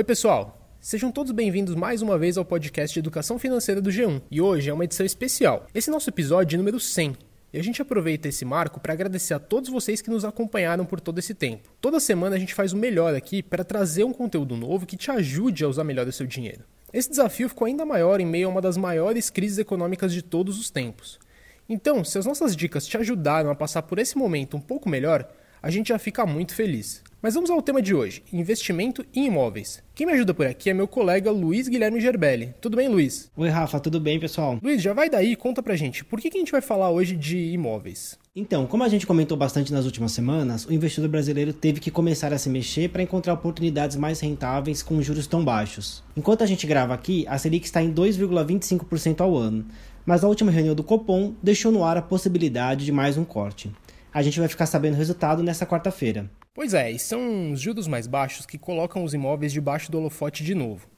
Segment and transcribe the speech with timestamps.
[0.00, 0.58] Oi, pessoal.
[0.80, 4.22] Sejam todos bem-vindos mais uma vez ao podcast de Educação Financeira do G1.
[4.30, 5.66] E hoje é uma edição especial.
[5.74, 7.14] Esse é nosso episódio número 100.
[7.52, 11.00] E a gente aproveita esse marco para agradecer a todos vocês que nos acompanharam por
[11.00, 11.68] todo esse tempo.
[11.82, 15.10] Toda semana a gente faz o melhor aqui para trazer um conteúdo novo que te
[15.10, 16.64] ajude a usar melhor o seu dinheiro.
[16.94, 20.58] Esse desafio ficou ainda maior em meio a uma das maiores crises econômicas de todos
[20.58, 21.20] os tempos.
[21.68, 25.30] Então, se as nossas dicas te ajudaram a passar por esse momento um pouco melhor,
[25.62, 27.02] a gente já fica muito feliz.
[27.22, 29.82] Mas vamos ao tema de hoje: investimento em imóveis.
[29.94, 32.54] Quem me ajuda por aqui é meu colega Luiz Guilherme Gerbelli.
[32.60, 33.30] Tudo bem, Luiz?
[33.36, 34.58] Oi, Rafa, tudo bem, pessoal?
[34.62, 37.14] Luiz, já vai daí, conta pra gente, por que, que a gente vai falar hoje
[37.14, 38.18] de imóveis?
[38.34, 42.32] Então, como a gente comentou bastante nas últimas semanas, o investidor brasileiro teve que começar
[42.32, 46.02] a se mexer para encontrar oportunidades mais rentáveis com juros tão baixos.
[46.16, 49.66] Enquanto a gente grava aqui, a Selic está em 2,25% ao ano,
[50.06, 53.70] mas a última reunião do Copom deixou no ar a possibilidade de mais um corte.
[54.12, 56.28] A gente vai ficar sabendo o resultado nessa quarta-feira.
[56.52, 60.42] Pois é, e são os juros mais baixos que colocam os imóveis debaixo do holofote
[60.42, 60.88] de novo.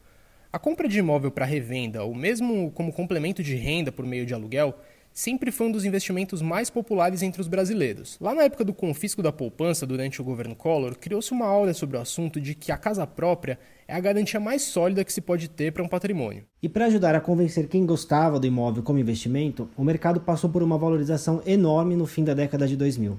[0.51, 4.33] A compra de imóvel para revenda, ou mesmo como complemento de renda por meio de
[4.33, 4.79] aluguel,
[5.13, 8.17] sempre foi um dos investimentos mais populares entre os brasileiros.
[8.21, 11.97] Lá na época do confisco da poupança durante o governo Collor, criou-se uma aula sobre
[11.97, 15.49] o assunto de que a casa própria é a garantia mais sólida que se pode
[15.49, 16.45] ter para um patrimônio.
[16.63, 20.63] E para ajudar a convencer quem gostava do imóvel como investimento, o mercado passou por
[20.63, 23.19] uma valorização enorme no fim da década de 2000.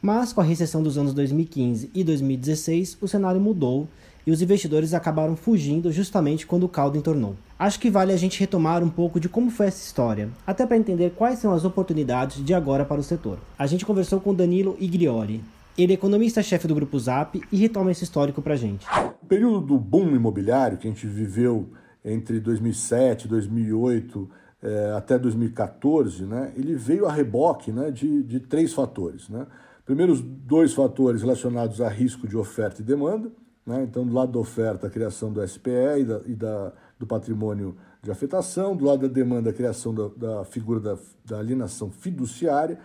[0.00, 3.88] Mas com a recessão dos anos 2015 e 2016, o cenário mudou
[4.26, 7.36] e os investidores acabaram fugindo justamente quando o caldo entornou.
[7.56, 10.76] Acho que vale a gente retomar um pouco de como foi essa história, até para
[10.76, 13.38] entender quais são as oportunidades de agora para o setor.
[13.56, 15.42] A gente conversou com Danilo Igliori.
[15.78, 18.86] Ele é economista-chefe do Grupo Zap e retoma esse histórico para a gente.
[19.22, 21.68] O período do boom imobiliário que a gente viveu
[22.04, 24.30] entre 2007 e 2008
[24.62, 29.28] eh, até 2014, né, ele veio a reboque né, de, de três fatores.
[29.28, 29.46] Né?
[29.84, 33.30] Primeiros dois fatores relacionados a risco de oferta e demanda.
[33.66, 33.82] Né?
[33.82, 37.76] Então, do lado da oferta, a criação do SPE e, da, e da, do patrimônio
[38.00, 38.76] de afetação.
[38.76, 42.78] Do lado da demanda, a criação da, da figura da, da alienação fiduciária.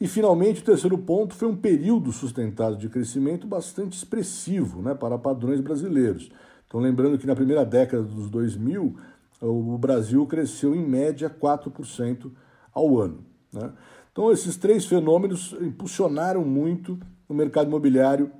[0.00, 5.18] E, finalmente, o terceiro ponto foi um período sustentado de crescimento bastante expressivo né, para
[5.18, 6.30] padrões brasileiros.
[6.66, 8.96] Então, lembrando que na primeira década dos 2000,
[9.40, 12.30] o Brasil cresceu em média 4%
[12.72, 13.24] ao ano.
[13.52, 13.70] Né?
[14.10, 18.30] Então, esses três fenômenos impulsionaram muito o mercado imobiliário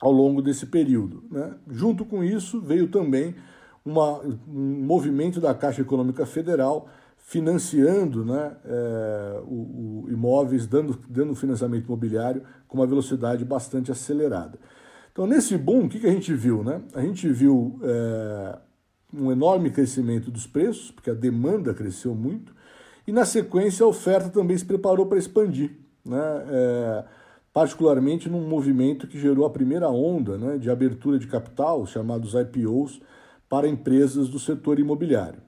[0.00, 1.24] ao longo desse período.
[1.30, 1.54] Né?
[1.70, 3.34] Junto com isso, veio também
[3.84, 11.34] uma, um movimento da Caixa Econômica Federal financiando né, é, o, o, imóveis, dando, dando
[11.34, 14.58] financiamento imobiliário com uma velocidade bastante acelerada.
[15.12, 16.62] Então, nesse boom, o que, que a gente viu?
[16.64, 16.80] Né?
[16.94, 18.58] A gente viu é,
[19.12, 22.54] um enorme crescimento dos preços, porque a demanda cresceu muito,
[23.06, 25.72] e na sequência a oferta também se preparou para expandir,
[26.04, 26.44] né?
[26.50, 27.04] É,
[27.52, 33.00] particularmente num movimento que gerou a primeira onda né, de abertura de capital, chamados IPOs,
[33.48, 35.40] para empresas do setor imobiliário.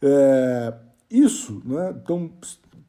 [0.00, 0.74] É,
[1.10, 2.30] isso né, então,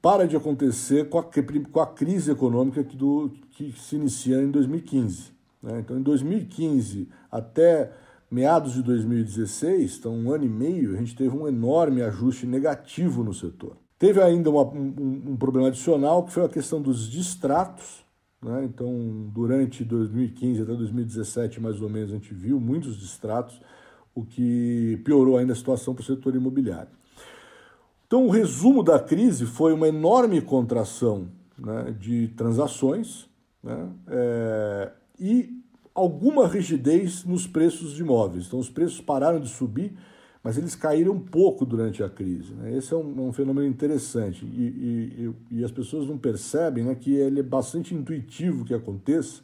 [0.01, 4.51] para de acontecer com a, com a crise econômica que, do, que se inicia em
[4.51, 5.31] 2015.
[5.61, 5.79] Né?
[5.79, 7.91] Então, em 2015 até
[8.29, 13.23] meados de 2016, então um ano e meio, a gente teve um enorme ajuste negativo
[13.23, 13.75] no setor.
[13.97, 18.05] Teve ainda uma, um, um, problema adicional, que foi a questão dos distratos.
[18.41, 18.65] Né?
[18.65, 23.59] Então, durante 2015 até 2017, mais ou menos, a gente viu muitos distratos,
[24.15, 26.91] o que piorou ainda a situação para o setor imobiliário.
[28.07, 33.29] Então, o resumo da crise foi uma enorme contração né, de transações
[33.61, 35.59] né, é, e
[35.93, 38.47] alguma rigidez nos preços de imóveis.
[38.47, 39.95] Então, os preços pararam de subir,
[40.43, 42.53] mas eles caíram um pouco durante a crise.
[42.53, 42.77] Né?
[42.77, 47.13] Esse é um, um, fenômeno interessante e, e, e, as pessoas não percebem né, que
[47.13, 49.41] ele é bastante intuitivo que aconteça,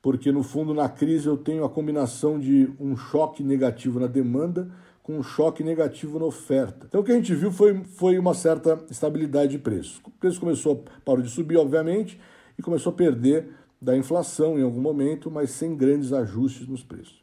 [0.00, 4.70] porque no fundo na crise eu tenho a combinação de um choque negativo na demanda
[5.02, 6.86] com um choque negativo na oferta.
[6.88, 10.00] Então o que a gente viu foi, foi uma certa estabilidade de preços.
[10.02, 12.18] O preço começou, parou de subir, obviamente,
[12.58, 17.22] e começou a perder da inflação em algum momento, mas sem grandes ajustes nos preços.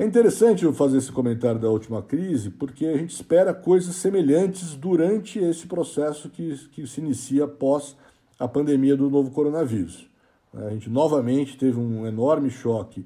[0.00, 4.74] É interessante eu fazer esse comentário da última crise, porque a gente espera coisas semelhantes
[4.74, 7.94] durante esse processo que, que se inicia após
[8.38, 10.08] a pandemia do novo coronavírus.
[10.54, 13.04] A gente novamente teve um enorme choque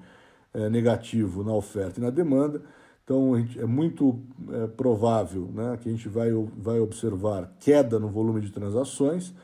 [0.55, 2.63] é, negativo na oferta e na demanda,
[3.03, 4.21] então é muito
[4.53, 9.35] é, provável né, que a gente vai, vai observar queda no volume de transações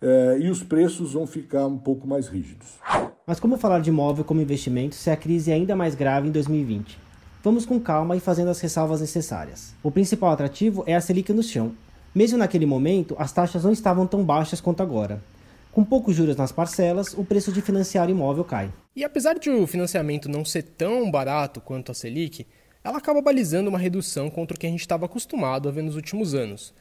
[0.00, 2.78] é, e os preços vão ficar um pouco mais rígidos.
[3.24, 6.32] Mas como falar de imóvel como investimento se a crise é ainda mais grave em
[6.32, 6.98] 2020?
[7.40, 9.74] Vamos com calma e fazendo as ressalvas necessárias.
[9.80, 11.72] O principal atrativo é a Selic no chão.
[12.12, 15.22] Mesmo naquele momento, as taxas não estavam tão baixas quanto agora.
[15.70, 18.72] Com poucos juros nas parcelas, o preço de financiar imóvel cai.
[18.94, 22.44] E apesar de o financiamento não ser tão barato quanto a Selic,
[22.82, 25.94] ela acaba balizando uma redução contra o que a gente estava acostumado a ver nos
[25.94, 26.74] últimos anos.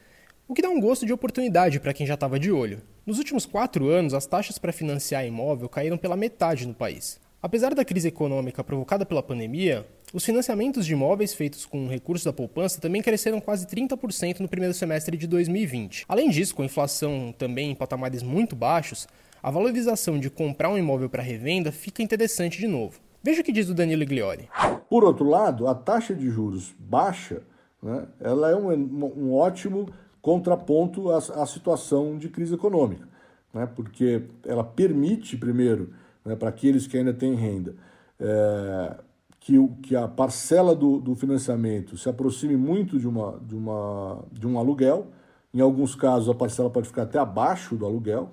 [0.48, 2.82] O que dá um gosto de oportunidade para quem já estava de olho.
[3.12, 7.20] Nos últimos quatro anos, as taxas para financiar imóvel caíram pela metade no país.
[7.42, 12.32] Apesar da crise econômica provocada pela pandemia, os financiamentos de imóveis feitos com recursos da
[12.32, 16.06] poupança também cresceram quase 30% no primeiro semestre de 2020.
[16.08, 19.10] Além disso, com a inflação também em patamares muito baixos,
[19.44, 23.02] a valorização de comprar um imóvel para revenda fica interessante de novo.
[23.22, 24.48] Veja o que diz o Danilo Igliori.
[24.90, 27.42] Por outro lado, a taxa de juros baixa,
[27.84, 29.90] né, ela é um, um ótimo
[30.22, 33.08] contraponto à, à, situação de crise econômica,
[33.54, 35.90] né, porque ela permite, primeiro,
[36.24, 37.76] né, para aqueles que ainda têm renda,
[38.20, 38.96] é,
[39.40, 44.48] que, que a parcela do, do financiamento se aproxime muito de, uma, de, uma, de
[44.48, 45.08] um aluguel.
[45.52, 48.30] Em alguns casos, a parcela pode ficar até abaixo do aluguel,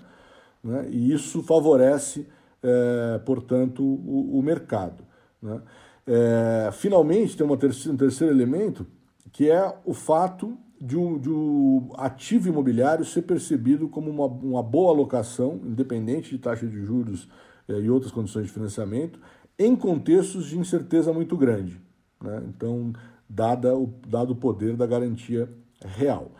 [0.63, 0.87] né?
[0.91, 2.29] e isso favorece,
[2.63, 5.03] é, portanto, o, o mercado.
[5.41, 5.61] Né?
[6.07, 8.87] É, finalmente, tem uma terceira, um terceiro elemento,
[9.33, 14.63] que é o fato de o, de o ativo imobiliário ser percebido como uma, uma
[14.63, 17.29] boa alocação, independente de taxa de juros
[17.69, 19.19] é, e outras condições de financiamento,
[19.59, 21.81] em contextos de incerteza muito grande.
[22.23, 22.43] Né?
[22.49, 22.93] Então,
[23.29, 25.49] dada o, dado o poder da garantia
[25.85, 26.33] real.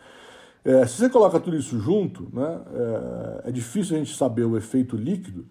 [0.63, 2.61] É, se você coloca tudo isso junto, né,
[3.43, 5.45] é, é, difícil a gente saber o efeito líquido,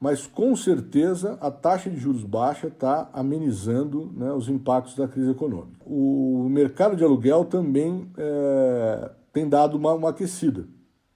[0.00, 5.30] mas com certeza a taxa de juros baixa está amenizando né, os impactos da crise
[5.30, 5.80] econômica.
[5.86, 10.66] O mercado de aluguel também é, tem dado uma, uma aquecida,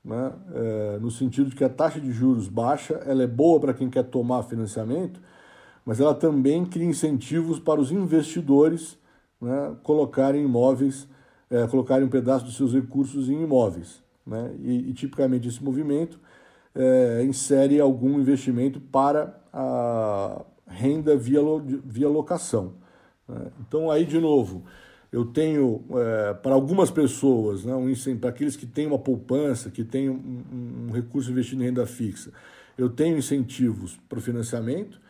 [0.03, 3.75] né, é, no sentido de que a taxa de juros baixa ela é boa para
[3.75, 5.21] quem quer tomar financiamento,
[5.85, 8.99] mas ela também cria incentivos para os investidores
[9.41, 11.07] né, colocarem imóveis,
[11.51, 14.03] é, colocarem um pedaço dos seus recursos em imóveis.
[14.27, 14.55] Né?
[14.61, 16.19] E, e tipicamente esse movimento
[16.75, 21.41] é, insere algum investimento para a renda via,
[21.85, 22.75] via locação.
[23.29, 23.51] Né?
[23.61, 24.65] Então aí de novo,
[25.13, 29.85] eu tenho é, para algumas pessoas, né, um, para aqueles que têm uma poupança, que
[29.85, 30.45] têm um,
[30.89, 32.31] um recurso investido em renda fixa,
[32.79, 35.01] eu tenho incentivos para o financiamento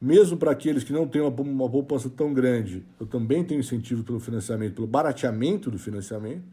[0.00, 4.04] mesmo para aqueles que não têm uma, uma poupança tão grande, eu também tenho incentivo
[4.04, 6.44] pelo financiamento, pelo barateamento do financiamento.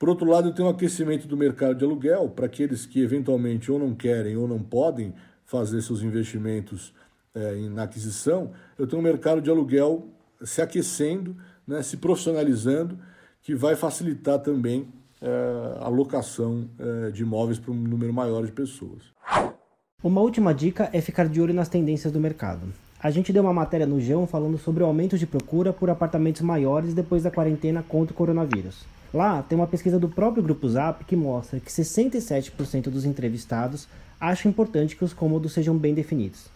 [0.00, 3.70] Por outro lado, eu tenho um aquecimento do mercado de aluguel para aqueles que eventualmente
[3.70, 5.12] ou não querem ou não podem
[5.44, 6.94] fazer seus investimentos
[7.34, 8.50] é, na aquisição.
[8.78, 10.08] Eu tenho um mercado de aluguel
[10.42, 11.36] se aquecendo,
[11.68, 12.98] né, se profissionalizando,
[13.42, 14.88] que vai facilitar também
[15.20, 15.28] é,
[15.80, 19.02] a locação é, de imóveis para um número maior de pessoas.
[20.02, 22.72] Uma última dica é ficar de olho nas tendências do mercado.
[23.02, 26.40] A gente deu uma matéria no G1 falando sobre o aumento de procura por apartamentos
[26.40, 28.86] maiores depois da quarentena contra o coronavírus.
[29.12, 33.88] Lá tem uma pesquisa do próprio Grupo Zap que mostra que 67% dos entrevistados
[34.20, 36.46] acham importante que os cômodos sejam bem definidos.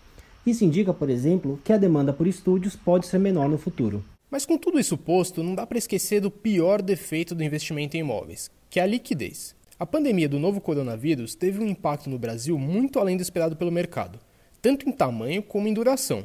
[0.47, 4.05] Isso indica, por exemplo, que a demanda por estúdios pode ser menor no futuro.
[4.31, 8.01] Mas com tudo isso posto, não dá para esquecer do pior defeito do investimento em
[8.01, 9.55] imóveis, que é a liquidez.
[9.79, 13.73] A pandemia do novo coronavírus teve um impacto no Brasil muito além do esperado pelo
[13.73, 14.21] mercado,
[14.63, 16.25] tanto em tamanho como em duração.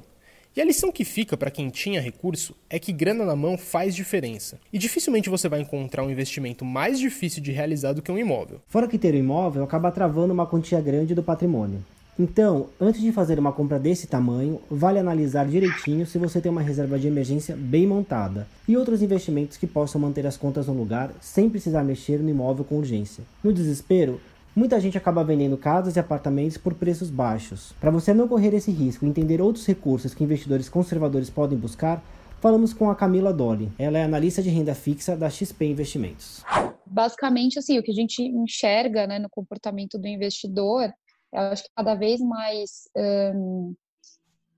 [0.55, 3.95] E a lição que fica para quem tinha recurso é que grana na mão faz
[3.95, 4.59] diferença.
[4.73, 8.59] E dificilmente você vai encontrar um investimento mais difícil de realizar do que um imóvel.
[8.67, 11.83] Fora que ter um imóvel acaba travando uma quantia grande do patrimônio.
[12.17, 16.61] Então, antes de fazer uma compra desse tamanho, vale analisar direitinho se você tem uma
[16.61, 21.11] reserva de emergência bem montada e outros investimentos que possam manter as contas no lugar
[21.21, 23.23] sem precisar mexer no imóvel com urgência.
[23.41, 24.19] No desespero,
[24.55, 27.73] muita gente acaba vendendo casas e apartamentos por preços baixos.
[27.79, 32.03] Para você não correr esse risco e entender outros recursos que investidores conservadores podem buscar,
[32.41, 33.71] falamos com a Camila Dolly.
[33.77, 36.43] Ela é analista de renda fixa da XP Investimentos.
[36.85, 40.91] Basicamente, assim, o que a gente enxerga né, no comportamento do investidor
[41.31, 42.89] eu acho que cada vez mais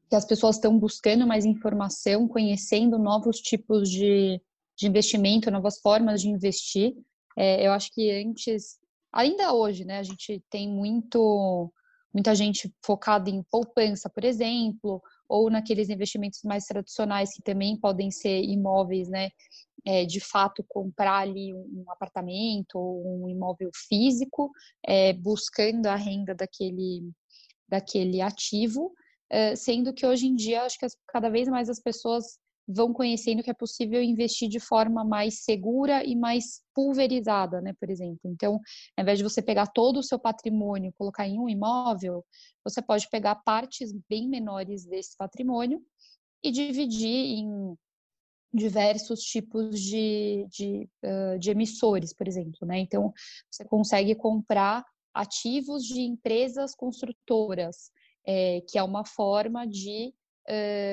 [0.10, 4.42] que as pessoas estão buscando mais informação, conhecendo novos tipos de,
[4.78, 6.94] de investimento, novas formas de investir.
[7.38, 8.78] É, eu acho que antes,
[9.12, 11.72] ainda hoje, né, a gente tem muito
[12.14, 18.12] muita gente focada em poupança, por exemplo, ou naqueles investimentos mais tradicionais que também podem
[18.12, 19.30] ser imóveis, né?
[19.86, 24.52] é, de fato comprar ali um apartamento ou um imóvel físico,
[24.86, 27.12] é, buscando a renda daquele,
[27.68, 28.94] daquele ativo,
[29.30, 32.38] é, sendo que hoje em dia acho que as, cada vez mais as pessoas
[32.74, 37.90] vão conhecendo que é possível investir de forma mais segura e mais pulverizada, né, por
[37.90, 38.20] exemplo.
[38.26, 38.60] Então,
[38.98, 42.26] ao invés de você pegar todo o seu patrimônio e colocar em um imóvel,
[42.64, 45.82] você pode pegar partes bem menores desse patrimônio
[46.44, 47.76] e dividir em
[48.54, 50.90] diversos tipos de, de,
[51.40, 52.80] de emissores, por exemplo, né?
[52.80, 53.14] Então,
[53.50, 57.92] você consegue comprar ativos de empresas construtoras,
[58.26, 60.14] é, que é uma forma de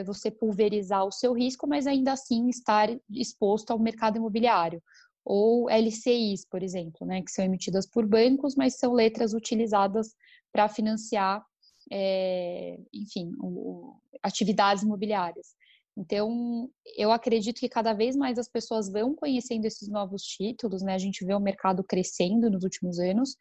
[0.05, 4.83] você pulverizar o seu risco, mas ainda assim estar exposto ao mercado imobiliário.
[5.25, 10.15] Ou LCIs, por exemplo, né, que são emitidas por bancos, mas são letras utilizadas
[10.53, 11.45] para financiar,
[11.91, 15.49] é, enfim, o, atividades imobiliárias.
[15.97, 20.95] Então, eu acredito que cada vez mais as pessoas vão conhecendo esses novos títulos, né?
[20.95, 23.35] A gente vê o mercado crescendo nos últimos anos,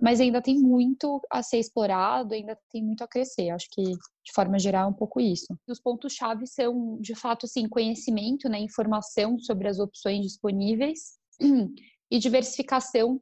[0.00, 3.50] mas ainda tem muito a ser explorado, ainda tem muito a crescer.
[3.50, 5.46] Acho que, de forma geral, é um pouco isso.
[5.68, 8.58] Os pontos-chave são, de fato, assim, conhecimento, né?
[8.58, 11.18] Informação sobre as opções disponíveis
[12.10, 13.20] e diversificação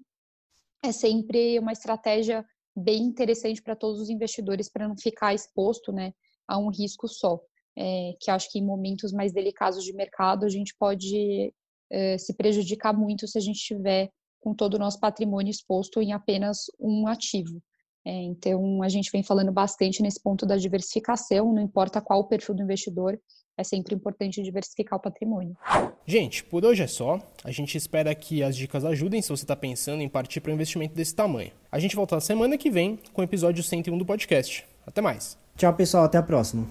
[0.85, 2.45] é sempre uma estratégia
[2.77, 6.13] bem interessante para todos os investidores para não ficar exposto, né,
[6.47, 7.41] a um risco só
[7.77, 11.53] é, que acho que em momentos mais delicados de mercado a gente pode
[11.91, 14.11] é, se prejudicar muito se a gente tiver
[14.45, 17.63] com todo o nosso patrimônio exposto em apenas um ativo.
[18.07, 22.29] É, então, a gente vem falando bastante nesse ponto da diversificação, não importa qual o
[22.29, 23.19] perfil do investidor,
[23.57, 25.57] é sempre importante diversificar o patrimônio.
[26.05, 27.19] Gente, por hoje é só.
[27.43, 30.55] A gente espera que as dicas ajudem se você está pensando em partir para um
[30.55, 31.53] investimento desse tamanho.
[31.73, 34.67] A gente volta na semana que vem com o episódio 101 do podcast.
[34.87, 35.39] Até mais.
[35.57, 36.05] Tchau, pessoal.
[36.05, 36.69] Até a próxima.